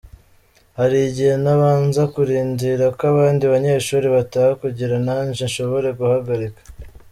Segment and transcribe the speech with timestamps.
[0.77, 6.61] Hari igihe nabanza kurindira ko abandi banyeshure bataha kugira nanje nshobore guhagarika”.